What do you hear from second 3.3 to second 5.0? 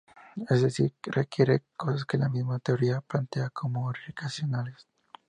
como irracionales.